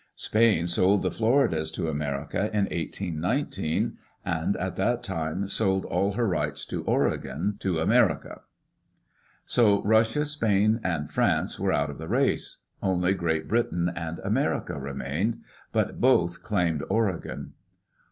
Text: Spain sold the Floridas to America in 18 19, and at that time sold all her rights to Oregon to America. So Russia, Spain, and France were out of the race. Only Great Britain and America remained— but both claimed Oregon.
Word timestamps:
Spain 0.15 0.65
sold 0.65 1.03
the 1.03 1.11
Floridas 1.11 1.69
to 1.69 1.87
America 1.87 2.49
in 2.57 2.67
18 2.71 3.19
19, 3.21 3.99
and 4.25 4.57
at 4.57 4.75
that 4.75 5.03
time 5.03 5.47
sold 5.47 5.85
all 5.85 6.13
her 6.13 6.27
rights 6.27 6.65
to 6.65 6.83
Oregon 6.85 7.55
to 7.59 7.77
America. 7.79 8.41
So 9.45 9.83
Russia, 9.83 10.25
Spain, 10.25 10.79
and 10.83 11.07
France 11.07 11.59
were 11.59 11.71
out 11.71 11.91
of 11.91 11.99
the 11.99 12.07
race. 12.09 12.63
Only 12.81 13.13
Great 13.13 13.47
Britain 13.47 13.93
and 13.95 14.17
America 14.23 14.79
remained— 14.79 15.41
but 15.71 16.01
both 16.01 16.41
claimed 16.41 16.83
Oregon. 16.89 17.53